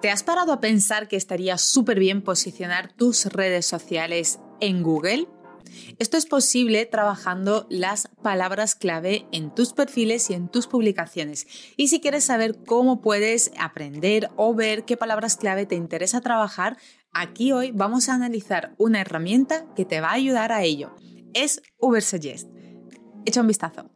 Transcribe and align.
¿Te 0.00 0.10
has 0.10 0.22
parado 0.22 0.52
a 0.52 0.60
pensar 0.60 1.08
que 1.08 1.16
estaría 1.16 1.56
súper 1.56 1.98
bien 1.98 2.22
posicionar 2.22 2.92
tus 2.92 3.26
redes 3.26 3.64
sociales 3.66 4.38
en 4.60 4.82
Google? 4.82 5.26
Esto 5.98 6.16
es 6.16 6.26
posible 6.26 6.84
trabajando 6.86 7.66
las 7.70 8.08
palabras 8.22 8.74
clave 8.74 9.26
en 9.32 9.54
tus 9.54 9.72
perfiles 9.72 10.30
y 10.30 10.34
en 10.34 10.48
tus 10.48 10.66
publicaciones. 10.66 11.46
Y 11.76 11.88
si 11.88 12.00
quieres 12.00 12.24
saber 12.24 12.56
cómo 12.66 13.00
puedes 13.00 13.50
aprender 13.58 14.30
o 14.36 14.54
ver 14.54 14.84
qué 14.84 14.96
palabras 14.96 15.36
clave 15.36 15.66
te 15.66 15.74
interesa 15.74 16.20
trabajar, 16.20 16.76
aquí 17.12 17.52
hoy 17.52 17.72
vamos 17.72 18.08
a 18.08 18.14
analizar 18.14 18.74
una 18.78 19.00
herramienta 19.00 19.64
que 19.74 19.86
te 19.86 20.00
va 20.00 20.10
a 20.10 20.14
ayudar 20.14 20.52
a 20.52 20.62
ello. 20.62 20.94
Es 21.34 21.62
Ubersuggest. 21.78 22.48
Echa 23.24 23.40
un 23.40 23.48
vistazo. 23.48 23.95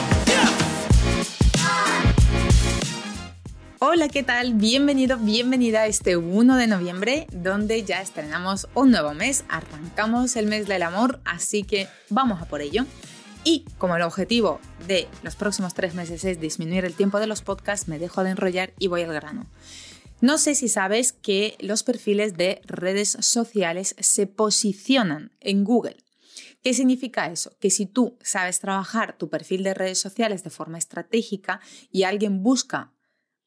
Hola, 3.83 4.09
¿qué 4.09 4.21
tal? 4.21 4.53
Bienvenido, 4.53 5.17
bienvenida 5.17 5.81
a 5.81 5.87
este 5.87 6.15
1 6.15 6.55
de 6.55 6.67
noviembre, 6.67 7.25
donde 7.31 7.83
ya 7.83 7.99
estrenamos 7.99 8.67
un 8.75 8.91
nuevo 8.91 9.15
mes, 9.15 9.43
arrancamos 9.49 10.35
el 10.35 10.45
mes 10.45 10.67
del 10.67 10.83
amor, 10.83 11.19
así 11.25 11.63
que 11.63 11.87
vamos 12.07 12.43
a 12.43 12.45
por 12.45 12.61
ello. 12.61 12.85
Y 13.43 13.65
como 13.79 13.95
el 13.95 14.03
objetivo 14.03 14.59
de 14.87 15.07
los 15.23 15.35
próximos 15.35 15.73
tres 15.73 15.95
meses 15.95 16.23
es 16.25 16.39
disminuir 16.39 16.85
el 16.85 16.93
tiempo 16.93 17.19
de 17.19 17.25
los 17.25 17.41
podcasts, 17.41 17.87
me 17.87 17.97
dejo 17.97 18.23
de 18.23 18.29
enrollar 18.29 18.71
y 18.77 18.85
voy 18.85 19.01
al 19.01 19.13
grano. 19.13 19.49
No 20.21 20.37
sé 20.37 20.53
si 20.53 20.67
sabes 20.67 21.11
que 21.11 21.57
los 21.59 21.81
perfiles 21.81 22.37
de 22.37 22.61
redes 22.65 23.17
sociales 23.21 23.95
se 23.97 24.27
posicionan 24.27 25.31
en 25.39 25.63
Google. 25.63 25.97
¿Qué 26.61 26.75
significa 26.75 27.31
eso? 27.31 27.57
Que 27.59 27.71
si 27.71 27.87
tú 27.87 28.15
sabes 28.21 28.59
trabajar 28.59 29.17
tu 29.17 29.31
perfil 29.31 29.63
de 29.63 29.73
redes 29.73 29.97
sociales 29.97 30.43
de 30.43 30.51
forma 30.51 30.77
estratégica 30.77 31.61
y 31.91 32.03
alguien 32.03 32.43
busca 32.43 32.91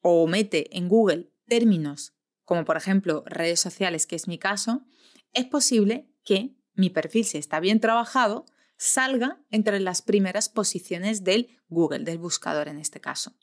o 0.07 0.27
mete 0.27 0.77
en 0.77 0.87
Google 0.87 1.31
términos 1.47 2.15
como 2.45 2.63
por 2.63 2.77
ejemplo 2.77 3.23
redes 3.25 3.59
sociales, 3.59 4.05
que 4.07 4.15
es 4.15 4.27
mi 4.27 4.37
caso, 4.37 4.85
es 5.33 5.45
posible 5.45 6.07
que 6.23 6.55
mi 6.75 6.89
perfil, 6.89 7.25
si 7.25 7.37
está 7.37 7.59
bien 7.59 7.79
trabajado, 7.79 8.45
salga 8.77 9.41
entre 9.49 9.79
las 9.79 10.01
primeras 10.01 10.47
posiciones 10.47 11.23
del 11.23 11.57
Google, 11.67 12.03
del 12.03 12.19
buscador 12.19 12.67
en 12.67 12.77
este 12.77 13.01
caso. 13.01 13.35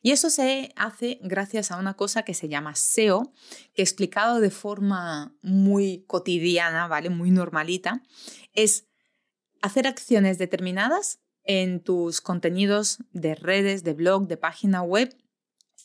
Y 0.00 0.12
eso 0.12 0.30
se 0.30 0.72
hace 0.76 1.18
gracias 1.22 1.70
a 1.70 1.76
una 1.76 1.94
cosa 1.94 2.22
que 2.22 2.32
se 2.32 2.48
llama 2.48 2.74
SEO, 2.74 3.34
que 3.74 3.82
explicado 3.82 4.40
de 4.40 4.50
forma 4.50 5.36
muy 5.42 6.04
cotidiana, 6.06 6.88
¿vale? 6.88 7.10
Muy 7.10 7.30
normalita, 7.30 8.02
es 8.54 8.86
hacer 9.60 9.86
acciones 9.86 10.38
determinadas 10.38 11.20
en 11.44 11.82
tus 11.82 12.22
contenidos 12.22 12.98
de 13.10 13.34
redes, 13.34 13.84
de 13.84 13.92
blog, 13.92 14.26
de 14.26 14.38
página 14.38 14.80
web 14.80 15.14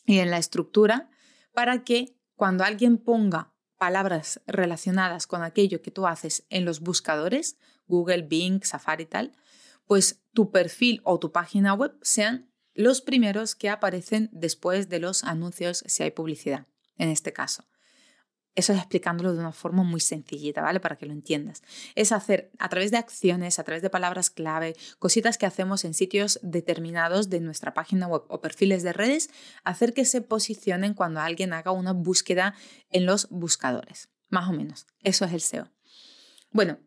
y 0.04 0.18
en 0.18 0.30
la 0.30 0.38
estructura 0.38 1.10
para 1.52 1.84
que 1.84 2.16
cuando 2.34 2.64
alguien 2.64 2.98
ponga 2.98 3.54
palabras 3.78 4.40
relacionadas 4.46 5.26
con 5.26 5.42
aquello 5.42 5.82
que 5.82 5.90
tú 5.90 6.06
haces 6.06 6.46
en 6.50 6.64
los 6.64 6.80
buscadores, 6.80 7.58
Google, 7.86 8.22
Bing, 8.22 8.64
Safari 8.64 9.04
y 9.04 9.06
tal, 9.06 9.32
pues 9.86 10.22
tu 10.32 10.50
perfil 10.50 11.00
o 11.04 11.18
tu 11.18 11.32
página 11.32 11.74
web 11.74 11.96
sean 12.02 12.50
los 12.72 13.00
primeros 13.00 13.54
que 13.54 13.68
aparecen 13.68 14.30
después 14.32 14.88
de 14.88 14.98
los 14.98 15.22
anuncios 15.24 15.84
si 15.86 16.02
hay 16.02 16.10
publicidad, 16.10 16.66
en 16.96 17.08
este 17.10 17.32
caso. 17.32 17.64
Eso 18.54 18.72
es 18.72 18.78
explicándolo 18.78 19.32
de 19.32 19.40
una 19.40 19.52
forma 19.52 19.82
muy 19.82 20.00
sencillita, 20.00 20.62
¿vale? 20.62 20.78
Para 20.78 20.96
que 20.96 21.06
lo 21.06 21.12
entiendas. 21.12 21.62
Es 21.94 22.12
hacer 22.12 22.50
a 22.58 22.68
través 22.68 22.90
de 22.90 22.98
acciones, 22.98 23.58
a 23.58 23.64
través 23.64 23.82
de 23.82 23.90
palabras 23.90 24.30
clave, 24.30 24.76
cositas 24.98 25.38
que 25.38 25.46
hacemos 25.46 25.84
en 25.84 25.94
sitios 25.94 26.38
determinados 26.42 27.30
de 27.30 27.40
nuestra 27.40 27.74
página 27.74 28.06
web 28.06 28.22
o 28.28 28.40
perfiles 28.40 28.82
de 28.82 28.92
redes, 28.92 29.30
hacer 29.64 29.92
que 29.92 30.04
se 30.04 30.20
posicionen 30.20 30.94
cuando 30.94 31.20
alguien 31.20 31.52
haga 31.52 31.72
una 31.72 31.92
búsqueda 31.92 32.54
en 32.90 33.06
los 33.06 33.28
buscadores. 33.28 34.08
Más 34.28 34.48
o 34.48 34.52
menos. 34.52 34.86
Eso 35.02 35.24
es 35.24 35.32
el 35.32 35.40
SEO. 35.40 35.68
Bueno, 36.50 36.78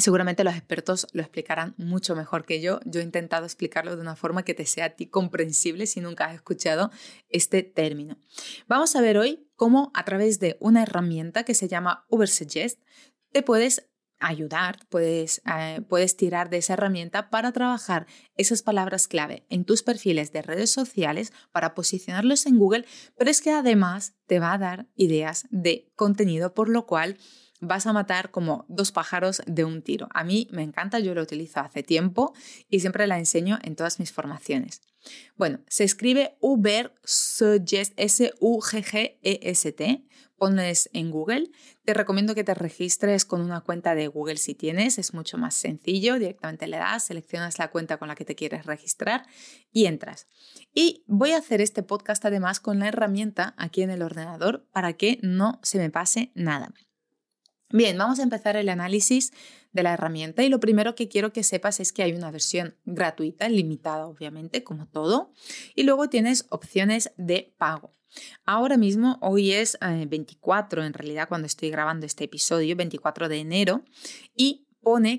Seguramente 0.00 0.44
los 0.44 0.54
expertos 0.54 1.06
lo 1.12 1.22
explicarán 1.22 1.74
mucho 1.76 2.14
mejor 2.14 2.44
que 2.44 2.60
yo. 2.60 2.80
Yo 2.84 3.00
he 3.00 3.04
intentado 3.04 3.44
explicarlo 3.44 3.96
de 3.96 4.02
una 4.02 4.16
forma 4.16 4.44
que 4.44 4.54
te 4.54 4.66
sea 4.66 4.86
a 4.86 4.90
ti 4.90 5.06
comprensible 5.06 5.86
si 5.86 6.00
nunca 6.00 6.26
has 6.26 6.34
escuchado 6.34 6.90
este 7.28 7.62
término. 7.62 8.18
Vamos 8.66 8.94
a 8.96 9.00
ver 9.00 9.18
hoy 9.18 9.48
cómo 9.56 9.90
a 9.94 10.04
través 10.04 10.38
de 10.38 10.56
una 10.60 10.82
herramienta 10.82 11.44
que 11.44 11.54
se 11.54 11.68
llama 11.68 12.06
Ubersuggest 12.08 12.80
te 13.32 13.42
puedes 13.42 13.88
ayudar, 14.20 14.78
puedes, 14.88 15.42
eh, 15.46 15.80
puedes 15.88 16.16
tirar 16.16 16.50
de 16.50 16.58
esa 16.58 16.74
herramienta 16.74 17.30
para 17.30 17.52
trabajar 17.52 18.06
esas 18.36 18.62
palabras 18.62 19.06
clave 19.06 19.46
en 19.48 19.64
tus 19.64 19.82
perfiles 19.82 20.32
de 20.32 20.42
redes 20.42 20.70
sociales 20.70 21.32
para 21.52 21.74
posicionarlos 21.74 22.46
en 22.46 22.58
Google, 22.58 22.84
pero 23.16 23.30
es 23.30 23.40
que 23.40 23.50
además 23.50 24.14
te 24.26 24.40
va 24.40 24.52
a 24.52 24.58
dar 24.58 24.86
ideas 24.96 25.46
de 25.50 25.90
contenido, 25.94 26.52
por 26.52 26.68
lo 26.68 26.86
cual 26.86 27.16
vas 27.60 27.86
a 27.86 27.92
matar 27.92 28.30
como 28.30 28.64
dos 28.68 28.92
pájaros 28.92 29.42
de 29.46 29.64
un 29.64 29.82
tiro. 29.82 30.08
A 30.14 30.24
mí 30.24 30.48
me 30.50 30.62
encanta, 30.62 30.98
yo 30.98 31.14
lo 31.14 31.22
utilizo 31.22 31.60
hace 31.60 31.82
tiempo 31.82 32.34
y 32.68 32.80
siempre 32.80 33.06
la 33.06 33.18
enseño 33.18 33.58
en 33.62 33.76
todas 33.76 33.98
mis 33.98 34.12
formaciones. 34.12 34.80
Bueno, 35.36 35.60
se 35.68 35.84
escribe 35.84 36.36
Uber 36.40 36.92
Suggest, 37.04 37.92
S-U-G-G-E-S-T. 37.96 38.84
Pones 40.36 40.88
en 40.92 41.10
Google. 41.10 41.50
Te 41.84 41.94
recomiendo 41.94 42.36
que 42.36 42.44
te 42.44 42.54
registres 42.54 43.24
con 43.24 43.40
una 43.40 43.60
cuenta 43.60 43.96
de 43.96 44.06
Google 44.06 44.36
si 44.36 44.54
tienes, 44.54 44.96
es 44.98 45.12
mucho 45.12 45.36
más 45.36 45.56
sencillo. 45.56 46.16
Directamente 46.16 46.68
le 46.68 46.76
das, 46.76 47.06
seleccionas 47.06 47.58
la 47.58 47.72
cuenta 47.72 47.96
con 47.96 48.06
la 48.06 48.14
que 48.14 48.24
te 48.24 48.36
quieres 48.36 48.64
registrar 48.64 49.26
y 49.72 49.86
entras. 49.86 50.28
Y 50.72 51.02
voy 51.08 51.32
a 51.32 51.38
hacer 51.38 51.60
este 51.60 51.82
podcast 51.82 52.24
además 52.24 52.60
con 52.60 52.78
la 52.78 52.86
herramienta 52.86 53.54
aquí 53.56 53.82
en 53.82 53.90
el 53.90 54.02
ordenador 54.02 54.68
para 54.70 54.92
que 54.92 55.18
no 55.22 55.58
se 55.64 55.78
me 55.78 55.90
pase 55.90 56.30
nada. 56.36 56.72
Bien, 57.70 57.98
vamos 57.98 58.18
a 58.18 58.22
empezar 58.22 58.56
el 58.56 58.70
análisis 58.70 59.30
de 59.72 59.82
la 59.82 59.92
herramienta 59.92 60.42
y 60.42 60.48
lo 60.48 60.58
primero 60.58 60.94
que 60.94 61.08
quiero 61.08 61.34
que 61.34 61.42
sepas 61.42 61.80
es 61.80 61.92
que 61.92 62.02
hay 62.02 62.12
una 62.12 62.30
versión 62.30 62.76
gratuita, 62.86 63.46
limitada 63.50 64.06
obviamente, 64.06 64.64
como 64.64 64.86
todo, 64.86 65.32
y 65.74 65.82
luego 65.82 66.08
tienes 66.08 66.46
opciones 66.48 67.12
de 67.18 67.54
pago. 67.58 67.94
Ahora 68.46 68.78
mismo, 68.78 69.18
hoy 69.20 69.52
es 69.52 69.76
24, 69.80 70.82
eh, 70.82 70.86
en 70.86 70.94
realidad 70.94 71.28
cuando 71.28 71.46
estoy 71.46 71.68
grabando 71.68 72.06
este 72.06 72.24
episodio, 72.24 72.74
24 72.74 73.28
de 73.28 73.36
enero, 73.36 73.84
y 74.34 74.67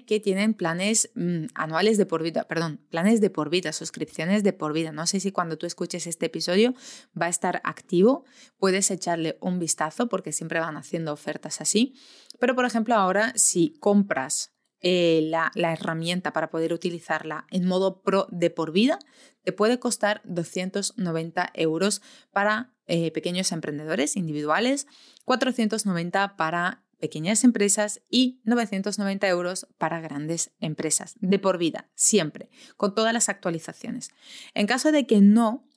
que 0.06 0.19
tienen 0.19 0.53
planes 0.53 1.12
mm, 1.16 1.46
anuales 1.53 1.97
de 1.97 2.06
por 2.06 2.24
vida, 2.24 2.46
perdón, 2.46 2.81
planes 2.90 3.22
de 3.22 3.30
por 3.30 3.50
vida, 3.50 3.72
suscripciones 3.72 4.44
de 4.44 4.52
por 4.52 4.74
vida. 4.74 4.91
No 4.91 5.06
sé 5.06 5.19
si 5.19 5.31
cuando 5.31 5.57
tú 5.57 5.66
escuches 5.66 6.07
este 6.07 6.25
episodio 6.25 6.74
va 7.19 7.28
a 7.28 7.30
estar 7.30 7.62
activo, 7.63 8.25
puedes 8.57 8.90
echarle 8.91 9.38
un 9.41 9.59
vistazo 9.59 10.09
porque 10.09 10.31
siempre 10.31 10.59
van 10.59 10.75
haciendo 10.75 11.13
ofertas 11.13 11.62
así. 11.62 11.94
Pero 12.40 12.56
por 12.56 12.66
ejemplo 12.66 12.96
ahora 12.96 13.31
si 13.35 13.74
compras 13.80 14.53
eh, 14.81 15.22
la, 15.24 15.52
la, 15.56 15.74
herramienta 15.74 16.31
para 16.31 16.50
poder 16.50 16.74
utilizarla 16.74 17.46
en 17.51 17.66
modo 17.66 18.01
pro 18.01 18.28
de 18.31 18.50
por 18.50 18.72
vida, 18.72 18.97
te 19.44 19.51
puede 19.51 19.78
costar 19.78 20.22
290 20.24 21.51
euros 21.53 22.01
para 22.31 22.74
eh, 22.88 23.12
pequeños 23.12 23.51
emprendedores 23.51 24.16
individuales, 24.16 24.88
490 25.25 26.38
para 26.38 26.84
pequeñas 27.00 27.44
empresas 27.44 28.02
y 28.10 28.42
990 28.44 29.28
euros 29.28 29.68
para 29.78 30.02
grandes 30.02 30.52
empresas, 30.60 31.16
de 31.20 31.40
por 31.40 31.58
vida, 31.58 31.90
siempre, 31.96 32.50
con 32.78 32.94
todas 32.94 33.14
las 33.14 33.30
actualizaciones. 33.30 34.12
En 34.54 34.68
caso 34.68 34.92
de 34.92 35.07
que 35.07 35.22
no, 35.22 35.68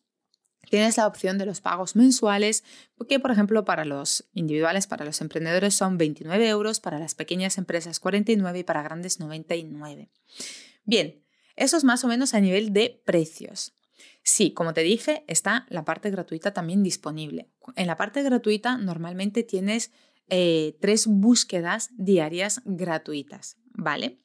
tienes 0.69 0.97
la 0.97 1.07
opción 1.07 1.39
de 1.39 1.47
los 1.47 1.61
pagos 1.61 1.97
mensuales, 1.97 2.65
que 3.09 3.21
por 3.21 3.31
ejemplo 3.31 3.65
para 3.65 3.85
los 3.85 4.29
individuales, 4.33 4.87
para 4.87 5.05
los 5.05 5.21
emprendedores 5.21 5.75
son 5.75 5.99
29 5.99 6.49
euros, 6.49 6.81
para 6.81 6.99
las 6.99 7.15
pequeñas 7.15 7.59
empresas 7.59 8.01
49 8.01 8.59
y 8.59 8.65
para 8.65 8.83
grandes 8.83 9.21
99. 9.21 10.11
Bien, 10.85 11.23
eso 11.57 11.77
es 11.77 11.85
más 11.85 12.05
o 12.05 12.09
menos 12.09 12.35
a 12.35 12.41
nivel 12.41 12.73
de 12.73 13.03
precios. 13.05 13.75
Sí, 14.25 14.53
como 14.53 14.73
te 14.73 14.83
dije, 14.83 15.25
está 15.27 15.67
la 15.69 15.85
parte 15.85 16.11
gratuita 16.11 16.53
también 16.53 16.83
disponible. 16.83 17.51
En 17.77 17.87
la 17.87 17.97
parte 17.97 18.23
gratuita 18.23 18.79
normalmente 18.79 19.43
tienes 19.43 19.91
eh, 20.35 20.79
tres 20.81 21.07
búsquedas 21.07 21.91
diarias 21.93 22.63
gratuitas, 22.65 23.59
¿vale? 23.75 24.19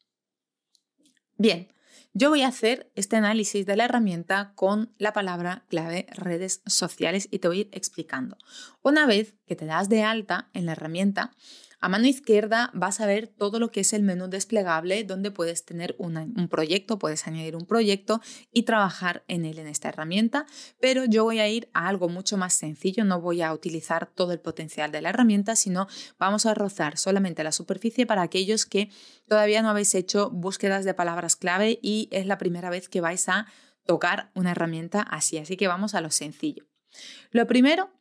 Bien, 1.36 1.68
yo 2.14 2.30
voy 2.30 2.44
a 2.44 2.48
hacer 2.48 2.90
este 2.96 3.18
análisis 3.18 3.66
de 3.66 3.76
la 3.76 3.84
herramienta 3.84 4.54
con 4.56 4.96
la 4.98 5.12
palabra 5.12 5.66
clave 5.68 6.08
redes 6.12 6.62
sociales 6.66 7.28
y 7.30 7.40
te 7.40 7.50
voy 7.50 7.58
a 7.58 7.62
ir 7.62 7.70
explicando. 7.74 8.38
Una 8.82 9.06
vez 9.06 9.36
que 9.46 9.58
te 9.58 9.66
das 9.66 9.90
de 9.90 10.04
alta 10.04 10.50
en 10.54 10.66
la 10.66 10.72
herramienta, 10.72 11.36
A 11.80 11.90
mano 11.90 12.08
izquierda 12.08 12.72
vas 12.74 13.02
a 13.02 13.06
ver 13.06 13.28
todo 13.28 13.60
lo 13.60 13.70
que 13.70 13.82
es 13.82 13.94
el 13.94 14.02
menú 14.02 14.28
desplegable 14.28 15.04
donde 15.04 15.30
puedes 15.30 15.64
tener 15.64 15.96
un 16.00 16.48
proyecto, 16.50 16.98
puedes 16.98 17.28
añadir 17.28 17.56
un 17.56 17.68
proyecto 17.68 18.20
y 18.52 18.64
trabajar 18.64 19.24
en 19.28 19.46
él 19.46 19.60
en 19.60 19.68
esta 19.68 19.90
herramienta, 19.90 20.48
pero 20.80 21.06
yo 21.06 21.24
voy 21.24 21.40
a 21.40 21.48
ir 21.48 21.70
a 21.74 21.88
algo 21.88 22.10
mucho 22.10 22.36
más 22.36 22.56
sencillo, 22.56 23.06
no 23.06 23.22
voy 23.22 23.44
a 23.44 23.54
utilizar 23.54 24.12
todo 24.14 24.32
el 24.32 24.40
potencial 24.40 24.92
de 24.92 25.02
la 25.02 25.10
herramienta, 25.10 25.56
sino 25.56 25.88
vamos 26.18 26.48
a 26.48 26.56
rozar 26.56 26.98
solamente 26.98 27.44
la 27.44 27.52
superficie 27.52 28.08
para 28.08 28.24
aquellos 28.24 28.66
que 28.66 28.90
todavía 29.28 29.62
no 29.62 29.70
habéis 29.70 29.94
hecho 29.94 30.32
búsquedas 30.32 30.84
de 30.84 30.96
palabras 30.96 31.36
clave 31.36 31.78
y 31.84 32.10
es 32.12 32.26
la 32.26 32.40
primera 32.40 32.72
vez 32.72 32.90
que 32.90 33.02
vais 33.02 33.30
a 33.30 33.46
tocar 33.86 34.32
una 34.34 34.52
herramienta 34.52 35.02
así, 35.02 35.38
así 35.38 35.58
que 35.58 35.68
vamos 35.68 35.94
a 35.94 36.02
lo 36.02 36.10
sencillo. 36.10 36.66
Lo 37.32 37.46
primero 37.46 37.92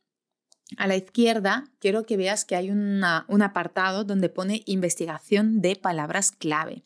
a 0.77 0.87
la 0.87 0.97
izquierda 0.97 1.71
quiero 1.79 2.05
que 2.07 2.17
veas 2.17 2.45
que 2.45 2.57
hay 2.57 2.71
un 2.71 3.03
apartado 3.05 4.05
donde 4.05 4.29
pone 4.29 4.63
investigación 4.67 5.61
de 5.61 5.77
palabras 5.77 6.33
clave. 6.33 6.83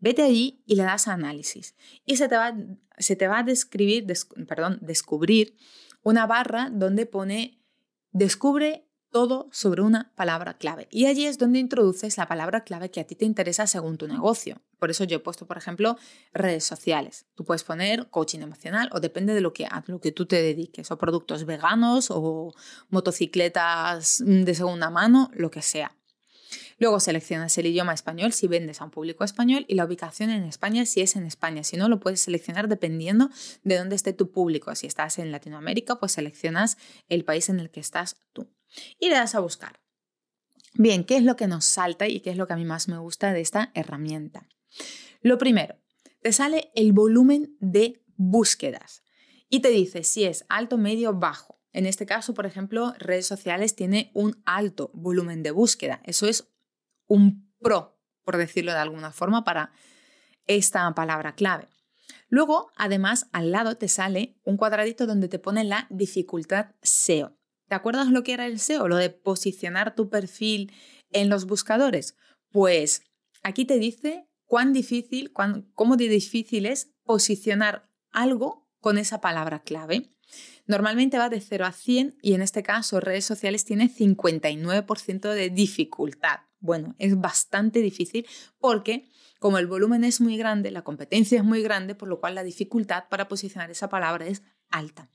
Vete 0.00 0.22
allí 0.22 0.62
y 0.66 0.76
le 0.76 0.82
das 0.82 1.08
análisis. 1.08 1.74
Y 2.04 2.16
se 2.16 2.28
te 2.28 2.36
va, 2.36 2.54
se 2.98 3.16
te 3.16 3.26
va 3.26 3.38
a 3.38 3.42
describir, 3.42 4.06
perdón, 4.46 4.78
descubrir 4.82 5.56
una 6.02 6.26
barra 6.26 6.68
donde 6.70 7.06
pone 7.06 7.62
descubre 8.12 8.86
todo 9.14 9.48
sobre 9.52 9.80
una 9.80 10.10
palabra 10.16 10.58
clave. 10.58 10.88
Y 10.90 11.06
allí 11.06 11.26
es 11.26 11.38
donde 11.38 11.60
introduces 11.60 12.16
la 12.16 12.26
palabra 12.26 12.64
clave 12.64 12.90
que 12.90 12.98
a 12.98 13.04
ti 13.04 13.14
te 13.14 13.24
interesa 13.24 13.68
según 13.68 13.96
tu 13.96 14.08
negocio. 14.08 14.60
Por 14.80 14.90
eso 14.90 15.04
yo 15.04 15.18
he 15.18 15.20
puesto, 15.20 15.46
por 15.46 15.56
ejemplo, 15.56 15.96
redes 16.32 16.64
sociales. 16.64 17.24
Tú 17.36 17.44
puedes 17.44 17.62
poner 17.62 18.10
coaching 18.10 18.40
emocional 18.40 18.90
o 18.90 18.98
depende 18.98 19.32
de 19.32 19.40
lo 19.40 19.52
que, 19.52 19.66
a 19.66 19.84
lo 19.86 20.00
que 20.00 20.10
tú 20.10 20.26
te 20.26 20.42
dediques, 20.42 20.90
o 20.90 20.98
productos 20.98 21.44
veganos 21.44 22.08
o 22.10 22.52
motocicletas 22.88 24.20
de 24.26 24.52
segunda 24.52 24.90
mano, 24.90 25.30
lo 25.32 25.48
que 25.48 25.62
sea. 25.62 25.94
Luego 26.78 27.00
seleccionas 27.00 27.56
el 27.58 27.66
idioma 27.66 27.94
español 27.94 28.32
si 28.32 28.48
vendes 28.48 28.80
a 28.80 28.84
un 28.84 28.90
público 28.90 29.24
español 29.24 29.64
y 29.68 29.74
la 29.74 29.84
ubicación 29.84 30.30
en 30.30 30.44
España 30.44 30.86
si 30.86 31.00
es 31.00 31.16
en 31.16 31.24
España. 31.24 31.64
Si 31.64 31.76
no, 31.76 31.88
lo 31.88 32.00
puedes 32.00 32.20
seleccionar 32.20 32.68
dependiendo 32.68 33.30
de 33.62 33.78
dónde 33.78 33.96
esté 33.96 34.12
tu 34.12 34.30
público. 34.30 34.74
Si 34.74 34.86
estás 34.86 35.18
en 35.18 35.32
Latinoamérica, 35.32 35.96
pues 35.96 36.12
seleccionas 36.12 36.76
el 37.08 37.24
país 37.24 37.48
en 37.48 37.60
el 37.60 37.70
que 37.70 37.80
estás 37.80 38.16
tú 38.32 38.48
y 38.98 39.08
le 39.08 39.14
das 39.14 39.34
a 39.34 39.40
buscar. 39.40 39.80
Bien, 40.74 41.04
¿qué 41.04 41.16
es 41.16 41.22
lo 41.22 41.36
que 41.36 41.46
nos 41.46 41.64
salta 41.64 42.08
y 42.08 42.20
qué 42.20 42.30
es 42.30 42.36
lo 42.36 42.46
que 42.46 42.54
a 42.54 42.56
mí 42.56 42.64
más 42.64 42.88
me 42.88 42.98
gusta 42.98 43.32
de 43.32 43.40
esta 43.40 43.70
herramienta? 43.74 44.48
Lo 45.20 45.38
primero, 45.38 45.76
te 46.20 46.32
sale 46.32 46.72
el 46.74 46.92
volumen 46.92 47.56
de 47.60 48.02
búsquedas 48.16 49.02
y 49.48 49.60
te 49.60 49.68
dice 49.68 50.02
si 50.02 50.24
es 50.24 50.44
alto, 50.48 50.76
medio, 50.76 51.14
bajo. 51.14 51.60
En 51.72 51.86
este 51.86 52.06
caso, 52.06 52.34
por 52.34 52.46
ejemplo, 52.46 52.94
redes 52.98 53.26
sociales 53.26 53.76
tiene 53.76 54.10
un 54.14 54.42
alto 54.46 54.90
volumen 54.94 55.42
de 55.42 55.50
búsqueda. 55.50 56.00
Eso 56.04 56.26
es 56.26 56.53
un 57.06 57.52
pro, 57.60 57.98
por 58.24 58.36
decirlo 58.36 58.72
de 58.72 58.78
alguna 58.78 59.12
forma, 59.12 59.44
para 59.44 59.72
esta 60.46 60.92
palabra 60.94 61.34
clave. 61.34 61.68
Luego, 62.28 62.70
además, 62.76 63.28
al 63.32 63.52
lado 63.52 63.76
te 63.76 63.88
sale 63.88 64.36
un 64.44 64.56
cuadradito 64.56 65.06
donde 65.06 65.28
te 65.28 65.38
pone 65.38 65.64
la 65.64 65.86
dificultad 65.90 66.74
SEO. 66.82 67.36
¿Te 67.68 67.74
acuerdas 67.74 68.08
lo 68.08 68.22
que 68.22 68.32
era 68.32 68.46
el 68.46 68.58
SEO? 68.58 68.88
Lo 68.88 68.96
de 68.96 69.10
posicionar 69.10 69.94
tu 69.94 70.10
perfil 70.10 70.72
en 71.10 71.28
los 71.28 71.46
buscadores. 71.46 72.16
Pues 72.50 73.02
aquí 73.42 73.64
te 73.64 73.78
dice 73.78 74.28
cuán 74.44 74.72
difícil, 74.72 75.32
cómo 75.74 75.96
de 75.96 76.08
difícil 76.08 76.66
es 76.66 76.92
posicionar 77.04 77.88
algo 78.12 78.68
con 78.80 78.98
esa 78.98 79.20
palabra 79.20 79.62
clave. 79.62 80.10
Normalmente 80.66 81.18
va 81.18 81.28
de 81.28 81.40
0 81.40 81.66
a 81.66 81.72
100 81.72 82.18
y 82.22 82.34
en 82.34 82.42
este 82.42 82.62
caso 82.62 83.00
redes 83.00 83.24
sociales 83.24 83.64
tiene 83.64 83.90
59% 83.90 85.32
de 85.32 85.50
dificultad. 85.50 86.40
Bueno, 86.64 86.94
es 86.98 87.20
bastante 87.20 87.80
difícil 87.80 88.26
porque 88.58 89.06
como 89.38 89.58
el 89.58 89.66
volumen 89.66 90.02
es 90.02 90.20
muy 90.20 90.36
grande, 90.38 90.70
la 90.70 90.82
competencia 90.82 91.38
es 91.38 91.44
muy 91.44 91.62
grande, 91.62 91.94
por 91.94 92.08
lo 92.08 92.20
cual 92.20 92.34
la 92.34 92.42
dificultad 92.42 93.04
para 93.10 93.28
posicionar 93.28 93.70
esa 93.70 93.88
palabra 93.90 94.26
es 94.26 94.42
alta. 94.70 95.10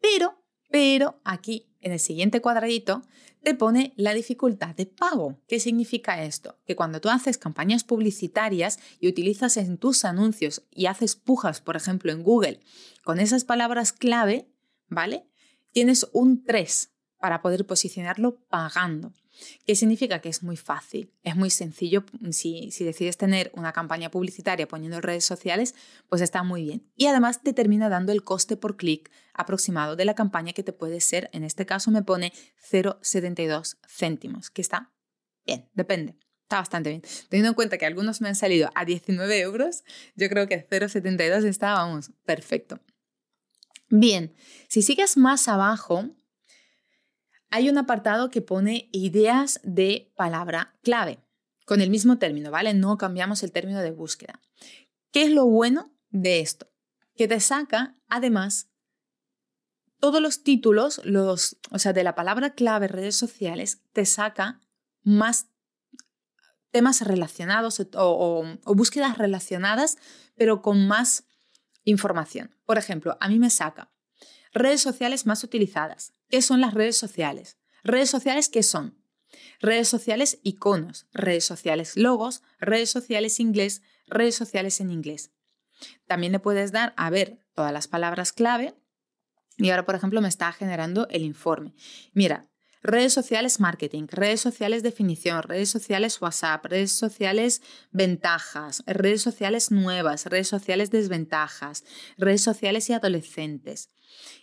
Pero 0.00 0.38
pero 0.70 1.20
aquí, 1.24 1.74
en 1.80 1.92
el 1.92 1.98
siguiente 1.98 2.40
cuadradito, 2.40 3.02
te 3.42 3.54
pone 3.54 3.94
la 3.96 4.12
dificultad 4.12 4.74
de 4.74 4.86
pago. 4.86 5.40
¿Qué 5.48 5.60
significa 5.60 6.22
esto? 6.22 6.58
Que 6.66 6.76
cuando 6.76 7.00
tú 7.00 7.08
haces 7.08 7.38
campañas 7.38 7.84
publicitarias 7.84 8.78
y 9.00 9.08
utilizas 9.08 9.56
en 9.56 9.78
tus 9.78 10.04
anuncios 10.04 10.64
y 10.70 10.86
haces 10.86 11.16
pujas, 11.16 11.60
por 11.60 11.76
ejemplo, 11.76 12.12
en 12.12 12.22
Google, 12.22 12.60
con 13.02 13.18
esas 13.18 13.44
palabras 13.44 13.92
clave, 13.92 14.52
¿vale? 14.88 15.26
Tienes 15.72 16.06
un 16.12 16.44
3 16.44 16.92
para 17.18 17.40
poder 17.40 17.66
posicionarlo 17.66 18.38
pagando. 18.48 19.12
¿Qué 19.66 19.74
significa? 19.74 20.20
Que 20.20 20.28
es 20.28 20.42
muy 20.42 20.56
fácil, 20.56 21.12
es 21.22 21.36
muy 21.36 21.50
sencillo. 21.50 22.04
Si, 22.30 22.70
si, 22.70 22.84
decides 22.84 23.16
tener 23.16 23.50
una 23.54 23.72
campaña 23.72 24.10
publicitaria 24.10 24.68
poniendo 24.68 25.00
redes 25.00 25.24
sociales, 25.24 25.74
pues 26.08 26.22
está 26.22 26.42
muy 26.42 26.62
bien. 26.62 26.90
Y 26.96 27.06
además 27.06 27.42
te 27.42 27.52
termina 27.52 27.88
dando 27.88 28.12
el 28.12 28.24
coste 28.24 28.56
por 28.56 28.76
clic 28.76 29.10
aproximado 29.34 29.96
de 29.96 30.04
la 30.04 30.14
campaña 30.14 30.52
que 30.52 30.62
te 30.62 30.72
puede 30.72 31.00
ser, 31.00 31.30
en 31.32 31.44
este 31.44 31.66
caso 31.66 31.90
me 31.90 32.02
pone 32.02 32.32
0,72 32.70 33.78
céntimos, 33.86 34.50
que 34.50 34.62
está 34.62 34.92
bien, 35.46 35.68
depende. 35.74 36.16
Está 36.42 36.60
bastante 36.60 36.88
bien. 36.88 37.02
Teniendo 37.28 37.50
en 37.50 37.54
cuenta 37.54 37.76
que 37.76 37.84
algunos 37.84 38.22
me 38.22 38.28
han 38.28 38.34
salido 38.34 38.70
a 38.74 38.86
19 38.86 39.38
euros, 39.40 39.84
yo 40.16 40.30
creo 40.30 40.48
que 40.48 40.66
0,72 40.66 41.44
está, 41.44 41.74
vamos, 41.74 42.10
perfecto. 42.24 42.80
Bien, 43.90 44.34
si 44.68 44.80
sigues 44.80 45.18
más 45.18 45.46
abajo, 45.46 46.08
hay 47.50 47.68
un 47.68 47.78
apartado 47.78 48.30
que 48.30 48.42
pone 48.42 48.88
ideas 48.92 49.60
de 49.62 50.12
palabra 50.16 50.76
clave, 50.82 51.18
con 51.64 51.80
el 51.80 51.90
mismo 51.90 52.18
término, 52.18 52.50
¿vale? 52.50 52.74
No 52.74 52.98
cambiamos 52.98 53.42
el 53.42 53.52
término 53.52 53.80
de 53.80 53.90
búsqueda. 53.90 54.40
¿Qué 55.12 55.22
es 55.22 55.30
lo 55.30 55.46
bueno 55.46 55.92
de 56.10 56.40
esto? 56.40 56.70
Que 57.14 57.28
te 57.28 57.40
saca, 57.40 57.96
además, 58.08 58.70
todos 59.98 60.20
los 60.20 60.42
títulos, 60.42 61.00
los, 61.04 61.58
o 61.70 61.78
sea, 61.78 61.92
de 61.92 62.04
la 62.04 62.14
palabra 62.14 62.54
clave 62.54 62.88
redes 62.88 63.16
sociales, 63.16 63.82
te 63.92 64.04
saca 64.04 64.60
más 65.02 65.48
temas 66.70 67.00
relacionados 67.00 67.80
o, 67.80 68.44
o 68.64 68.74
búsquedas 68.74 69.18
relacionadas, 69.18 69.96
pero 70.36 70.62
con 70.62 70.86
más 70.86 71.24
información. 71.84 72.54
Por 72.66 72.78
ejemplo, 72.78 73.16
a 73.20 73.28
mí 73.28 73.38
me 73.38 73.50
saca 73.50 73.90
redes 74.52 74.80
sociales 74.80 75.26
más 75.26 75.44
utilizadas, 75.44 76.12
¿Qué 76.28 76.42
son 76.42 76.60
las 76.60 76.74
redes 76.74 76.96
sociales? 76.96 77.56
¿Redes 77.82 78.10
sociales 78.10 78.48
qué 78.48 78.62
son? 78.62 78.98
Redes 79.60 79.88
sociales 79.88 80.38
iconos, 80.42 81.06
redes 81.12 81.44
sociales 81.44 81.96
logos, 81.96 82.42
redes 82.60 82.90
sociales 82.90 83.40
inglés, 83.40 83.82
redes 84.06 84.34
sociales 84.34 84.80
en 84.80 84.90
inglés. 84.90 85.30
También 86.06 86.32
le 86.32 86.38
puedes 86.38 86.70
dar 86.70 86.92
a 86.96 87.08
ver 87.08 87.38
todas 87.54 87.72
las 87.72 87.88
palabras 87.88 88.32
clave 88.32 88.74
y 89.56 89.70
ahora, 89.70 89.86
por 89.86 89.94
ejemplo, 89.94 90.20
me 90.20 90.28
está 90.28 90.52
generando 90.52 91.08
el 91.08 91.22
informe. 91.22 91.74
Mira, 92.12 92.46
redes 92.82 93.12
sociales 93.12 93.60
marketing, 93.60 94.06
redes 94.08 94.40
sociales 94.40 94.82
definición, 94.82 95.42
redes 95.42 95.70
sociales 95.70 96.20
WhatsApp, 96.20 96.64
redes 96.66 96.92
sociales 96.92 97.62
ventajas, 97.90 98.82
redes 98.86 99.22
sociales 99.22 99.70
nuevas, 99.70 100.26
redes 100.26 100.48
sociales 100.48 100.90
desventajas, 100.90 101.84
redes 102.16 102.42
sociales 102.42 102.88
y 102.90 102.92
adolescentes. 102.92 103.90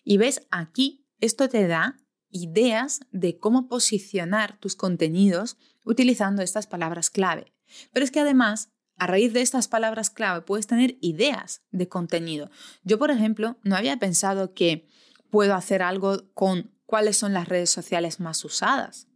Y 0.03 0.17
ves 0.17 0.47
aquí 0.51 1.05
esto 1.19 1.49
te 1.49 1.67
da 1.67 1.97
ideas 2.29 2.99
de 3.11 3.39
cómo 3.39 3.67
posicionar 3.67 4.59
tus 4.59 4.75
contenidos 4.75 5.57
utilizando 5.85 6.41
estas 6.41 6.67
palabras 6.67 7.09
clave. 7.09 7.53
Pero 7.93 8.03
es 8.03 8.11
que 8.11 8.19
además, 8.19 8.71
a 8.97 9.07
raíz 9.07 9.33
de 9.33 9.41
estas 9.41 9.67
palabras 9.67 10.09
clave, 10.09 10.41
puedes 10.41 10.67
tener 10.67 10.97
ideas 11.01 11.63
de 11.71 11.87
contenido. 11.87 12.49
Yo, 12.83 12.99
por 12.99 13.11
ejemplo, 13.11 13.57
no 13.63 13.75
había 13.75 13.97
pensado 13.97 14.53
que 14.53 14.87
puedo 15.29 15.55
hacer 15.55 15.81
algo 15.81 16.29
con 16.33 16.74
cuáles 16.85 17.17
son 17.17 17.33
las 17.33 17.47
redes 17.47 17.69
sociales 17.69 18.19
más 18.19 18.43
usadas. 18.45 19.07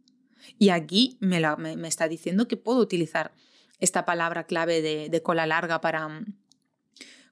Y 0.58 0.70
aquí 0.70 1.16
me, 1.20 1.40
está 1.86 2.08
diciendo 2.08 2.48
que 2.48 2.56
puedo 2.56 2.80
utilizar 2.80 3.32
esta 3.78 4.04
palabra 4.04 4.44
clave 4.44 4.82
de, 4.82 5.22
cola 5.22 5.46
larga 5.46 5.80
para 5.80 6.24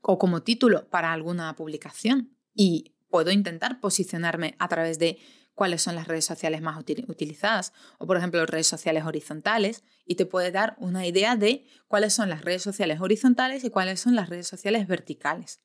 o 0.00 0.18
como 0.18 0.42
título 0.42 0.88
para 0.88 1.12
alguna 1.12 1.54
publicación. 1.57 2.37
Y 2.54 2.95
puedo 3.11 3.30
intentar 3.30 3.80
posicionarme 3.80 4.54
a 4.59 4.68
través 4.68 4.99
de 4.99 5.18
cuáles 5.54 5.83
son 5.83 5.97
las 5.97 6.07
redes 6.07 6.25
sociales 6.25 6.62
más 6.62 6.78
utilizadas 6.78 7.73
o 7.99 8.07
por 8.07 8.16
ejemplo 8.16 8.47
redes 8.47 8.68
sociales 8.68 9.04
horizontales 9.04 9.83
y 10.07 10.14
te 10.14 10.25
puede 10.25 10.52
dar 10.52 10.76
una 10.78 11.04
idea 11.04 11.35
de 11.35 11.66
cuáles 11.88 12.14
son 12.14 12.28
las 12.28 12.42
redes 12.42 12.62
sociales 12.62 13.00
horizontales 13.00 13.64
y 13.64 13.71
cuáles 13.71 13.99
son 13.99 14.14
las 14.14 14.28
redes 14.28 14.47
sociales 14.47 14.87
verticales. 14.87 15.61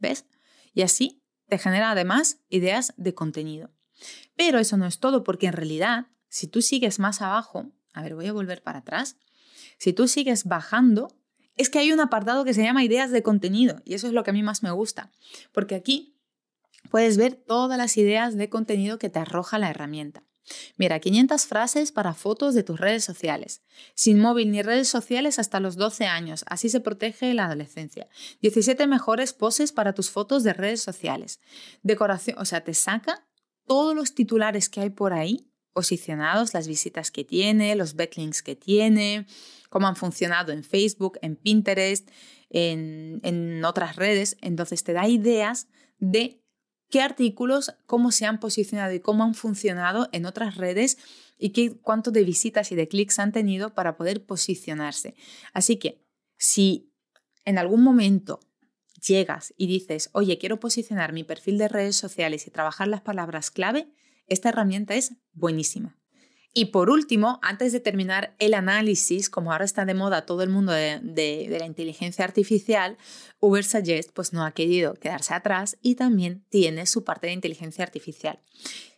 ¿Ves? 0.00 0.26
Y 0.74 0.82
así 0.82 1.22
te 1.48 1.58
genera 1.58 1.92
además 1.92 2.40
ideas 2.48 2.92
de 2.96 3.14
contenido. 3.14 3.70
Pero 4.36 4.58
eso 4.58 4.76
no 4.76 4.86
es 4.86 4.98
todo 4.98 5.24
porque 5.24 5.46
en 5.46 5.52
realidad 5.54 6.06
si 6.28 6.46
tú 6.46 6.62
sigues 6.62 6.98
más 6.98 7.20
abajo, 7.20 7.66
a 7.92 8.02
ver, 8.02 8.14
voy 8.14 8.26
a 8.26 8.32
volver 8.32 8.62
para 8.62 8.78
atrás, 8.78 9.16
si 9.78 9.92
tú 9.92 10.08
sigues 10.08 10.44
bajando, 10.44 11.08
es 11.56 11.68
que 11.68 11.80
hay 11.80 11.92
un 11.92 12.00
apartado 12.00 12.44
que 12.44 12.54
se 12.54 12.62
llama 12.62 12.84
ideas 12.84 13.10
de 13.10 13.22
contenido 13.22 13.82
y 13.84 13.94
eso 13.94 14.06
es 14.06 14.12
lo 14.12 14.22
que 14.22 14.30
a 14.30 14.32
mí 14.32 14.42
más 14.42 14.62
me 14.62 14.70
gusta, 14.70 15.10
porque 15.52 15.74
aquí 15.74 16.16
puedes 16.90 17.16
ver 17.16 17.34
todas 17.34 17.76
las 17.76 17.96
ideas 17.96 18.36
de 18.36 18.48
contenido 18.48 18.98
que 18.98 19.10
te 19.10 19.18
arroja 19.18 19.58
la 19.58 19.70
herramienta. 19.70 20.22
Mira, 20.76 20.98
500 20.98 21.46
frases 21.46 21.92
para 21.92 22.14
fotos 22.14 22.54
de 22.54 22.62
tus 22.62 22.80
redes 22.80 23.04
sociales. 23.04 23.62
Sin 23.94 24.18
móvil 24.18 24.50
ni 24.50 24.62
redes 24.62 24.88
sociales 24.88 25.38
hasta 25.38 25.60
los 25.60 25.76
12 25.76 26.06
años, 26.06 26.44
así 26.48 26.68
se 26.68 26.80
protege 26.80 27.34
la 27.34 27.46
adolescencia. 27.46 28.08
17 28.40 28.86
mejores 28.86 29.32
poses 29.32 29.70
para 29.70 29.92
tus 29.92 30.10
fotos 30.10 30.42
de 30.42 30.52
redes 30.52 30.82
sociales. 30.82 31.40
Decoración, 31.82 32.38
o 32.38 32.44
sea, 32.44 32.64
te 32.64 32.74
saca 32.74 33.28
todos 33.70 33.94
los 33.94 34.16
titulares 34.16 34.68
que 34.68 34.80
hay 34.80 34.90
por 34.90 35.12
ahí 35.12 35.48
posicionados, 35.72 36.54
las 36.54 36.66
visitas 36.66 37.12
que 37.12 37.22
tiene, 37.22 37.76
los 37.76 37.94
backlinks 37.94 38.42
que 38.42 38.56
tiene, 38.56 39.28
cómo 39.68 39.86
han 39.86 39.94
funcionado 39.94 40.50
en 40.50 40.64
Facebook, 40.64 41.20
en 41.22 41.36
Pinterest, 41.36 42.10
en, 42.48 43.20
en 43.22 43.64
otras 43.64 43.94
redes. 43.94 44.36
Entonces 44.40 44.82
te 44.82 44.92
da 44.92 45.06
ideas 45.06 45.68
de 46.00 46.42
qué 46.88 47.00
artículos, 47.00 47.72
cómo 47.86 48.10
se 48.10 48.26
han 48.26 48.40
posicionado 48.40 48.92
y 48.92 48.98
cómo 48.98 49.22
han 49.22 49.34
funcionado 49.34 50.08
en 50.10 50.26
otras 50.26 50.56
redes 50.56 50.98
y 51.38 51.50
qué, 51.50 51.78
cuánto 51.80 52.10
de 52.10 52.24
visitas 52.24 52.72
y 52.72 52.74
de 52.74 52.88
clics 52.88 53.20
han 53.20 53.30
tenido 53.30 53.72
para 53.72 53.96
poder 53.96 54.26
posicionarse. 54.26 55.14
Así 55.52 55.76
que 55.76 56.04
si 56.36 56.92
en 57.44 57.56
algún 57.56 57.84
momento 57.84 58.40
llegas 59.00 59.54
y 59.56 59.66
dices, 59.66 60.10
oye, 60.12 60.38
quiero 60.38 60.60
posicionar 60.60 61.12
mi 61.12 61.24
perfil 61.24 61.58
de 61.58 61.68
redes 61.68 61.96
sociales 61.96 62.46
y 62.46 62.50
trabajar 62.50 62.88
las 62.88 63.00
palabras 63.00 63.50
clave, 63.50 63.88
esta 64.26 64.50
herramienta 64.50 64.94
es 64.94 65.14
buenísima. 65.32 66.00
Y 66.52 66.66
por 66.66 66.90
último, 66.90 67.38
antes 67.42 67.72
de 67.72 67.78
terminar 67.78 68.34
el 68.40 68.54
análisis, 68.54 69.30
como 69.30 69.52
ahora 69.52 69.64
está 69.64 69.84
de 69.84 69.94
moda 69.94 70.26
todo 70.26 70.42
el 70.42 70.48
mundo 70.48 70.72
de, 70.72 71.46
la 71.48 71.66
inteligencia 71.66 72.24
artificial, 72.24 72.96
Ubersuggest 73.38 74.10
pues 74.12 74.32
no 74.32 74.44
ha 74.44 74.50
querido 74.50 74.94
quedarse 74.94 75.32
atrás 75.32 75.78
y 75.80 75.94
también 75.94 76.44
tiene 76.48 76.86
su 76.86 77.04
parte 77.04 77.28
de 77.28 77.34
inteligencia 77.34 77.84
artificial. 77.84 78.40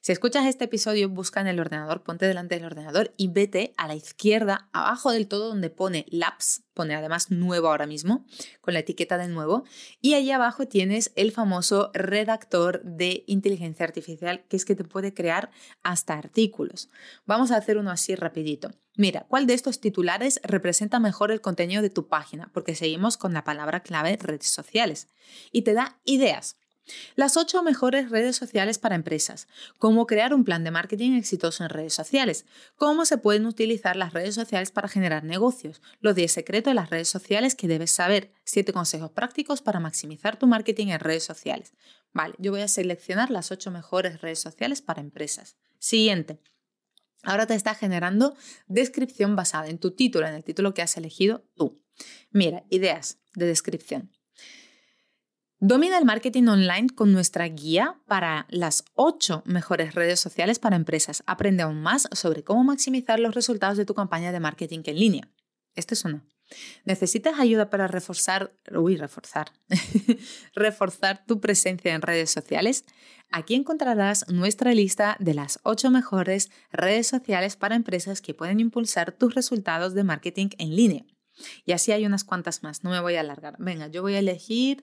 Si 0.05 0.11
escuchas 0.11 0.47
este 0.47 0.65
episodio, 0.65 1.09
busca 1.09 1.41
en 1.41 1.47
el 1.47 1.61
ordenador, 1.61 2.03
ponte 2.03 2.27
delante 2.27 2.57
del 2.57 2.65
ordenador 2.65 3.15
y 3.17 3.29
vete 3.29 3.73
a 3.77 3.87
la 3.87 3.95
izquierda, 3.95 4.69
abajo 4.73 5.13
del 5.13 5.29
todo 5.29 5.47
donde 5.47 5.71
pone 5.71 6.07
Labs, 6.09 6.65
pone 6.75 6.97
además 6.97 7.31
nuevo 7.31 7.69
ahora 7.69 7.87
mismo, 7.87 8.27
con 8.61 8.75
la 8.75 8.81
etiqueta 8.81 9.17
de 9.17 9.29
nuevo, 9.29 9.63
y 10.01 10.15
ahí 10.15 10.33
abajo 10.33 10.67
tienes 10.67 11.13
el 11.15 11.31
famoso 11.31 11.93
redactor 11.95 12.83
de 12.83 13.23
inteligencia 13.29 13.87
artificial, 13.87 14.45
que 14.49 14.57
es 14.57 14.65
que 14.65 14.75
te 14.75 14.83
puede 14.83 15.15
crear 15.15 15.53
hasta 15.85 16.15
artículos. 16.15 16.91
Vamos 17.25 17.53
a 17.53 17.57
hacer 17.57 17.79
uno 17.79 17.93
así 17.93 18.17
rapidito. 18.17 18.73
Mira, 18.97 19.27
¿cuál 19.29 19.47
de 19.47 19.55
estos 19.55 19.81
titulares 19.81 20.41
representa 20.43 20.99
mejor 20.99 21.31
el 21.31 21.41
contenido 21.41 21.81
de 21.81 21.91
tu 21.91 22.09
página? 22.09 22.51
Porque 22.53 22.75
seguimos 22.75 23.17
con 23.17 23.35
la 23.35 23.45
palabra 23.45 23.85
clave 23.85 24.19
redes 24.21 24.49
sociales. 24.49 25.07
Y 25.53 25.63
te 25.63 25.75
da 25.75 26.01
ideas. 26.05 26.57
Las 27.15 27.37
ocho 27.37 27.63
mejores 27.63 28.11
redes 28.11 28.37
sociales 28.37 28.79
para 28.79 28.95
empresas. 28.95 29.47
Cómo 29.79 30.07
crear 30.07 30.35
un 30.35 30.45
plan 30.45 30.65
de 30.65 30.71
marketing 30.71 31.13
exitoso 31.13 31.63
en 31.63 31.71
redes 31.71 31.95
sociales. 31.95 32.45
Cómo 32.77 33.05
se 33.05 33.19
pueden 33.19 33.47
utilizar 33.47 33.97
las 33.97 34.13
redes 34.13 34.35
sociales 34.35 34.71
para 34.71 34.89
generar 34.89 35.25
negocios. 35.25 35.81
Los 36.01 36.15
10 36.15 36.33
secretos 36.33 36.71
de 36.71 36.75
las 36.75 36.91
redes 36.91 37.09
sociales 37.09 37.55
que 37.55 37.69
debes 37.69 37.93
saber. 37.93 38.33
Siete 38.45 38.73
consejos 38.73 39.11
prácticos 39.11 39.63
para 39.63 39.81
maximizar 39.81 40.39
tu 40.39 40.47
marketing 40.47 40.89
en 40.89 41.01
redes 41.01 41.25
sociales. 41.25 41.73
Vale, 42.13 42.35
yo 42.39 42.51
voy 42.51 42.63
a 42.63 42.69
seleccionar 42.69 43.31
las 43.31 43.51
ocho 43.51 43.71
mejores 43.71 44.21
redes 44.21 44.41
sociales 44.41 44.83
para 44.83 45.01
empresas. 45.01 45.57
Siguiente. 45.79 46.41
Ahora 47.23 47.47
te 47.47 47.55
está 47.55 47.75
generando 47.75 48.35
descripción 48.67 49.37
basada 49.37 49.69
en 49.69 49.79
tu 49.79 49.93
título, 49.93 50.27
en 50.27 50.35
el 50.35 50.45
título 50.45 50.75
que 50.75 50.83
has 50.83 50.97
elegido 50.97 51.45
tú. 51.55 51.81
Mira, 52.31 52.65
ideas 52.69 53.19
de 53.35 53.47
descripción. 53.47 54.11
Domina 55.65 55.97
el 55.97 56.05
marketing 56.05 56.49
online 56.49 56.89
con 56.93 57.13
nuestra 57.13 57.47
guía 57.47 57.95
para 58.09 58.47
las 58.51 58.85
8 58.95 59.45
mejores 59.47 59.95
redes 59.95 60.19
sociales 60.19 60.59
para 60.59 60.75
empresas. 60.75 61.23
Aprende 61.25 61.63
aún 61.63 61.81
más 61.81 62.09
sobre 62.11 62.43
cómo 62.43 62.65
maximizar 62.65 63.21
los 63.21 63.37
resultados 63.37 63.79
de 63.79 63.85
tu 63.85 63.95
campaña 63.95 64.33
de 64.33 64.41
marketing 64.41 64.81
en 64.87 64.99
línea. 64.99 65.29
Este 65.77 65.95
es 65.95 66.05
uno. 66.05 66.25
¿Necesitas 66.85 67.39
ayuda 67.39 67.71
para 67.71 67.87
reforzar, 67.87 68.53
uy, 68.75 68.97
reforzar, 68.97 69.53
reforzar 70.57 71.25
tu 71.27 71.41
presencia 71.41 71.95
en 71.95 72.03
redes 72.03 72.33
sociales? 72.33 72.85
Aquí 73.31 73.55
encontrarás 73.55 74.27
nuestra 74.29 74.75
lista 74.75 75.17
de 75.21 75.35
las 75.35 75.61
8 75.63 75.93
mejores 75.93 76.51
redes 76.73 77.07
sociales 77.07 77.55
para 77.55 77.77
empresas 77.77 78.21
que 78.21 78.35
pueden 78.35 78.59
impulsar 78.59 79.13
tus 79.13 79.37
resultados 79.37 79.95
de 79.95 80.03
marketing 80.03 80.49
en 80.59 80.75
línea. 80.75 81.05
Y 81.65 81.71
así 81.71 81.93
hay 81.93 82.05
unas 82.05 82.25
cuantas 82.25 82.65
más, 82.65 82.83
no 82.83 82.91
me 82.91 82.99
voy 82.99 83.15
a 83.15 83.21
alargar. 83.21 83.55
Venga, 83.61 83.87
yo 83.87 84.03
voy 84.03 84.15
a 84.15 84.19
elegir 84.19 84.83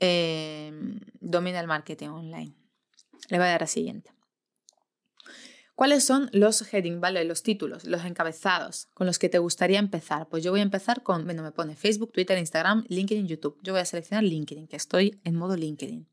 Em, 0.00 1.00
domina 1.20 1.60
el 1.60 1.66
marketing 1.66 2.08
online. 2.08 2.54
Le 3.28 3.38
voy 3.38 3.46
a 3.46 3.50
dar 3.50 3.62
a 3.64 3.66
siguiente. 3.66 4.12
¿Cuáles 5.74 6.02
son 6.04 6.28
los 6.32 6.62
heading, 6.72 7.00
vale, 7.00 7.24
los 7.24 7.44
títulos, 7.44 7.84
los 7.84 8.04
encabezados 8.04 8.88
con 8.94 9.06
los 9.06 9.18
que 9.20 9.28
te 9.28 9.38
gustaría 9.38 9.78
empezar? 9.78 10.28
Pues 10.28 10.42
yo 10.42 10.50
voy 10.50 10.58
a 10.58 10.64
empezar 10.64 11.04
con, 11.04 11.24
bueno, 11.24 11.42
me 11.42 11.52
pone 11.52 11.76
Facebook, 11.76 12.10
Twitter, 12.10 12.36
Instagram, 12.36 12.84
LinkedIn, 12.88 13.28
YouTube. 13.28 13.58
Yo 13.62 13.74
voy 13.74 13.82
a 13.82 13.84
seleccionar 13.84 14.24
LinkedIn, 14.24 14.66
que 14.66 14.74
estoy 14.74 15.20
en 15.22 15.36
modo 15.36 15.56
LinkedIn. 15.56 16.08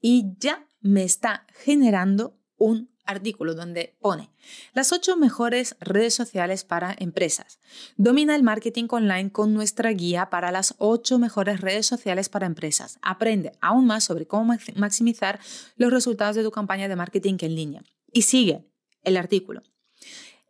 Y 0.00 0.34
ya 0.40 0.66
me 0.80 1.04
está 1.04 1.46
generando 1.54 2.36
un 2.56 2.93
artículo 3.04 3.54
donde 3.54 3.96
pone 4.00 4.30
las 4.72 4.92
ocho 4.92 5.16
mejores 5.16 5.76
redes 5.80 6.14
sociales 6.14 6.64
para 6.64 6.94
empresas. 6.98 7.58
Domina 7.96 8.34
el 8.34 8.42
marketing 8.42 8.86
online 8.90 9.30
con 9.30 9.54
nuestra 9.54 9.90
guía 9.90 10.30
para 10.30 10.52
las 10.52 10.74
ocho 10.78 11.18
mejores 11.18 11.60
redes 11.60 11.86
sociales 11.86 12.28
para 12.28 12.46
empresas. 12.46 12.98
Aprende 13.02 13.52
aún 13.60 13.86
más 13.86 14.04
sobre 14.04 14.26
cómo 14.26 14.54
maximizar 14.76 15.40
los 15.76 15.92
resultados 15.92 16.36
de 16.36 16.42
tu 16.42 16.50
campaña 16.50 16.88
de 16.88 16.96
marketing 16.96 17.36
en 17.40 17.54
línea. 17.54 17.84
Y 18.12 18.22
sigue 18.22 18.64
el 19.02 19.16
artículo. 19.16 19.62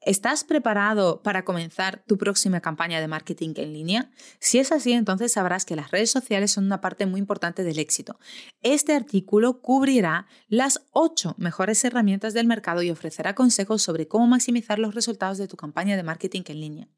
¿Estás 0.06 0.44
preparado 0.44 1.22
para 1.22 1.46
comenzar 1.46 2.04
tu 2.06 2.18
próxima 2.18 2.60
campaña 2.60 3.00
de 3.00 3.08
marketing 3.08 3.54
en 3.56 3.72
línea? 3.72 4.10
Si 4.38 4.58
es 4.58 4.70
así, 4.70 4.92
entonces 4.92 5.32
sabrás 5.32 5.64
que 5.64 5.76
las 5.76 5.90
redes 5.90 6.10
sociales 6.10 6.50
son 6.50 6.66
una 6.66 6.82
parte 6.82 7.06
muy 7.06 7.20
importante 7.20 7.64
del 7.64 7.78
éxito. 7.78 8.18
Este 8.60 8.94
artículo 8.94 9.62
cubrirá 9.62 10.26
las 10.48 10.84
8 10.92 11.36
mejores 11.38 11.82
herramientas 11.84 12.34
del 12.34 12.46
mercado 12.46 12.82
y 12.82 12.90
ofrecerá 12.90 13.34
consejos 13.34 13.80
sobre 13.80 14.06
cómo 14.06 14.26
maximizar 14.26 14.78
los 14.78 14.94
resultados 14.94 15.38
de 15.38 15.48
tu 15.48 15.56
campaña 15.56 15.96
de 15.96 16.02
marketing 16.02 16.42
en 16.48 16.60
línea. 16.60 16.88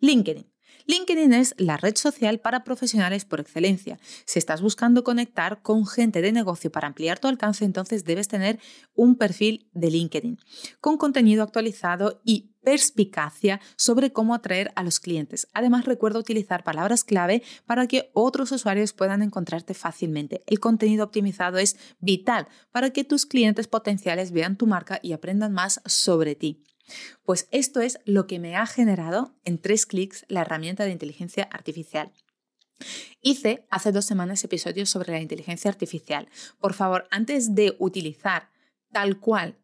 LinkedIn. 0.00 0.55
LinkedIn 0.88 1.32
es 1.32 1.54
la 1.58 1.76
red 1.76 1.96
social 1.96 2.38
para 2.38 2.62
profesionales 2.62 3.24
por 3.24 3.40
excelencia. 3.40 3.98
Si 4.24 4.38
estás 4.38 4.62
buscando 4.62 5.02
conectar 5.02 5.60
con 5.60 5.84
gente 5.84 6.22
de 6.22 6.30
negocio 6.30 6.70
para 6.70 6.86
ampliar 6.86 7.18
tu 7.18 7.26
alcance, 7.26 7.64
entonces 7.64 8.04
debes 8.04 8.28
tener 8.28 8.60
un 8.94 9.16
perfil 9.16 9.68
de 9.72 9.90
LinkedIn 9.90 10.38
con 10.80 10.96
contenido 10.96 11.42
actualizado 11.42 12.20
y 12.24 12.52
perspicacia 12.62 13.60
sobre 13.76 14.12
cómo 14.12 14.32
atraer 14.32 14.70
a 14.76 14.84
los 14.84 15.00
clientes. 15.00 15.48
Además, 15.54 15.86
recuerda 15.86 16.20
utilizar 16.20 16.62
palabras 16.62 17.02
clave 17.02 17.42
para 17.64 17.88
que 17.88 18.10
otros 18.12 18.52
usuarios 18.52 18.92
puedan 18.92 19.22
encontrarte 19.22 19.74
fácilmente. 19.74 20.44
El 20.46 20.60
contenido 20.60 21.04
optimizado 21.04 21.58
es 21.58 21.76
vital 21.98 22.46
para 22.70 22.90
que 22.90 23.02
tus 23.02 23.26
clientes 23.26 23.66
potenciales 23.66 24.30
vean 24.30 24.56
tu 24.56 24.68
marca 24.68 25.00
y 25.02 25.12
aprendan 25.12 25.52
más 25.52 25.80
sobre 25.84 26.36
ti. 26.36 26.62
Pues 27.24 27.48
esto 27.50 27.80
es 27.80 27.98
lo 28.04 28.26
que 28.26 28.38
me 28.38 28.56
ha 28.56 28.66
generado 28.66 29.34
en 29.44 29.58
tres 29.58 29.86
clics 29.86 30.24
la 30.28 30.42
herramienta 30.42 30.84
de 30.84 30.92
inteligencia 30.92 31.44
artificial. 31.44 32.12
Hice 33.22 33.66
hace 33.70 33.92
dos 33.92 34.04
semanas 34.04 34.44
episodios 34.44 34.90
sobre 34.90 35.12
la 35.12 35.20
inteligencia 35.20 35.70
artificial. 35.70 36.28
Por 36.60 36.74
favor, 36.74 37.08
antes 37.10 37.54
de 37.54 37.74
utilizar 37.78 38.50
tal 38.92 39.18
cual 39.18 39.58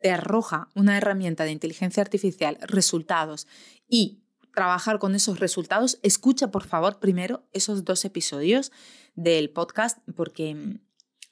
te 0.00 0.10
arroja 0.10 0.68
una 0.74 0.96
herramienta 0.96 1.44
de 1.44 1.52
inteligencia 1.52 2.02
artificial 2.02 2.58
resultados 2.60 3.46
y 3.88 4.22
trabajar 4.54 4.98
con 4.98 5.14
esos 5.14 5.40
resultados, 5.40 5.98
escucha 6.02 6.50
por 6.50 6.64
favor 6.64 6.98
primero 6.98 7.46
esos 7.52 7.84
dos 7.84 8.04
episodios 8.04 8.72
del 9.14 9.50
podcast 9.50 9.98
porque 10.14 10.78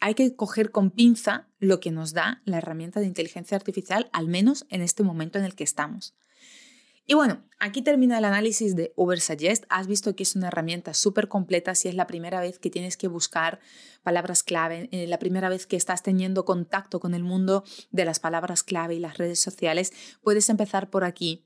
hay 0.00 0.14
que 0.14 0.36
coger 0.36 0.70
con 0.70 0.90
pinza 0.90 1.48
lo 1.58 1.80
que 1.80 1.90
nos 1.90 2.12
da 2.12 2.42
la 2.44 2.58
herramienta 2.58 3.00
de 3.00 3.06
inteligencia 3.06 3.56
artificial, 3.56 4.08
al 4.12 4.28
menos 4.28 4.66
en 4.68 4.82
este 4.82 5.02
momento 5.02 5.38
en 5.38 5.44
el 5.44 5.54
que 5.54 5.64
estamos. 5.64 6.14
Y 7.08 7.14
bueno, 7.14 7.44
aquí 7.60 7.82
termina 7.82 8.18
el 8.18 8.24
análisis 8.24 8.74
de 8.74 8.92
Ubersuggest. 8.96 9.64
Has 9.68 9.86
visto 9.86 10.16
que 10.16 10.24
es 10.24 10.34
una 10.34 10.48
herramienta 10.48 10.92
súper 10.92 11.28
completa 11.28 11.76
si 11.76 11.88
es 11.88 11.94
la 11.94 12.08
primera 12.08 12.40
vez 12.40 12.58
que 12.58 12.68
tienes 12.68 12.96
que 12.96 13.06
buscar 13.06 13.60
palabras 14.02 14.42
clave, 14.42 14.88
eh, 14.90 15.06
la 15.06 15.20
primera 15.20 15.48
vez 15.48 15.66
que 15.66 15.76
estás 15.76 16.02
teniendo 16.02 16.44
contacto 16.44 16.98
con 16.98 17.14
el 17.14 17.22
mundo 17.22 17.62
de 17.92 18.04
las 18.04 18.18
palabras 18.18 18.64
clave 18.64 18.96
y 18.96 18.98
las 18.98 19.18
redes 19.18 19.38
sociales. 19.38 19.92
Puedes 20.20 20.48
empezar 20.48 20.90
por 20.90 21.04
aquí 21.04 21.44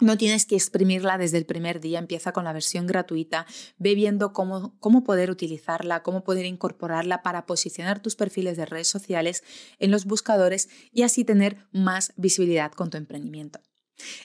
no 0.00 0.16
tienes 0.16 0.46
que 0.46 0.56
exprimirla 0.56 1.18
desde 1.18 1.38
el 1.38 1.46
primer 1.46 1.80
día, 1.80 1.98
empieza 1.98 2.32
con 2.32 2.44
la 2.44 2.52
versión 2.52 2.86
gratuita, 2.86 3.46
ve 3.78 3.94
viendo 3.94 4.32
cómo, 4.32 4.76
cómo 4.80 5.04
poder 5.04 5.30
utilizarla, 5.30 6.02
cómo 6.02 6.24
poder 6.24 6.46
incorporarla 6.46 7.22
para 7.22 7.46
posicionar 7.46 8.00
tus 8.00 8.16
perfiles 8.16 8.56
de 8.56 8.66
redes 8.66 8.88
sociales 8.88 9.44
en 9.78 9.90
los 9.90 10.04
buscadores 10.04 10.68
y 10.92 11.02
así 11.02 11.24
tener 11.24 11.68
más 11.72 12.12
visibilidad 12.16 12.72
con 12.72 12.90
tu 12.90 12.96
emprendimiento. 12.96 13.60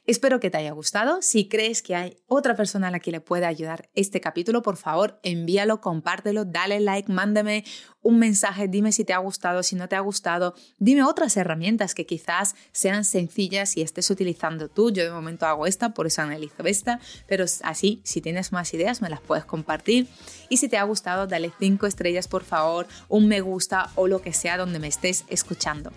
Espero 0.06 0.40
que 0.40 0.50
te 0.50 0.58
haya 0.58 0.72
gustado. 0.72 1.22
Si 1.22 1.48
crees 1.48 1.82
que 1.82 1.96
hay 1.96 2.18
otra 2.28 2.56
persona 2.56 2.88
a 2.88 2.92
la 2.92 3.00
que 3.00 3.12
le 3.12 3.22
pueda 3.22 3.48
ayudar 3.48 3.90
este 3.96 4.22
capítulo, 4.22 4.62
por 4.62 4.78
favor, 4.78 5.20
envíalo, 5.24 5.82
compártelo, 5.82 6.46
dale 6.46 6.80
like, 6.80 7.12
mándame 7.12 7.64
un 8.02 8.20
mensaje, 8.20 8.68
dime 8.68 8.92
si 8.92 9.04
te 9.04 9.14
ha 9.14 9.18
gustado, 9.18 9.64
si 9.64 9.76
no 9.76 9.90
te 9.90 9.96
ha 9.96 10.00
gustado, 10.00 10.54
dime 10.78 11.04
otras 11.04 11.36
herramientas 11.38 11.96
que 11.96 12.06
quizás 12.06 12.56
sean 12.72 13.04
sencillas 13.04 13.76
y 13.78 13.82
estés 13.82 14.12
utilizando 14.12 14.70
tú. 14.70 14.92
Yo 14.92 15.04
de 15.04 15.10
momento 15.10 15.48
hago 15.48 15.66
esta, 15.66 15.96
por 15.96 16.06
eso 16.06 16.22
analizo 16.22 16.64
esta, 16.66 17.00
pero 17.28 17.46
así, 17.64 18.02
si 18.04 18.22
tienes 18.22 18.52
más 18.52 18.74
ideas, 18.76 19.02
me 19.02 19.10
las 19.10 19.22
puedes 19.22 19.46
compartir. 19.46 20.08
Y 20.50 20.58
si 20.58 20.70
te 20.70 20.78
ha 20.78 20.84
gustado, 20.84 21.26
dale 21.26 21.52
5 21.58 21.88
estrellas, 21.88 22.28
por 22.28 22.44
favor, 22.44 22.88
un 23.10 23.28
me 23.28 23.42
gusta 23.42 23.90
o 23.96 24.08
lo 24.08 24.22
que 24.22 24.34
sea 24.34 24.58
donde 24.58 24.78
me 24.78 24.88
estés 24.88 25.26
escuchando. 25.28 25.92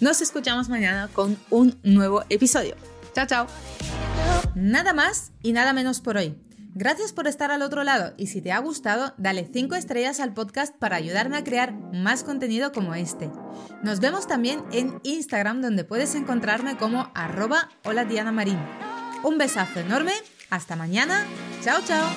Nos 0.00 0.20
escuchamos 0.20 0.68
mañana 0.68 1.08
con 1.12 1.38
un 1.50 1.78
nuevo 1.84 2.24
episodio. 2.28 2.74
Chao, 3.14 3.26
chao. 3.26 3.46
Nada 4.54 4.92
más 4.92 5.32
y 5.42 5.52
nada 5.52 5.72
menos 5.72 6.00
por 6.00 6.16
hoy. 6.16 6.36
Gracias 6.74 7.12
por 7.12 7.26
estar 7.26 7.50
al 7.50 7.60
otro 7.60 7.84
lado 7.84 8.14
y 8.16 8.28
si 8.28 8.40
te 8.40 8.50
ha 8.50 8.58
gustado, 8.58 9.12
dale 9.18 9.46
5 9.52 9.74
estrellas 9.74 10.20
al 10.20 10.32
podcast 10.32 10.74
para 10.74 10.96
ayudarme 10.96 11.36
a 11.36 11.44
crear 11.44 11.74
más 11.74 12.24
contenido 12.24 12.72
como 12.72 12.94
este. 12.94 13.30
Nos 13.82 14.00
vemos 14.00 14.26
también 14.26 14.64
en 14.72 14.98
Instagram 15.02 15.60
donde 15.60 15.84
puedes 15.84 16.14
encontrarme 16.14 16.78
como 16.78 17.10
arroba 17.14 17.68
hola 17.84 18.06
Diana 18.06 18.32
Marín. 18.32 18.58
Un 19.22 19.36
besazo 19.36 19.80
enorme, 19.80 20.12
hasta 20.48 20.74
mañana, 20.74 21.26
chao 21.62 21.82
chao. 21.84 22.08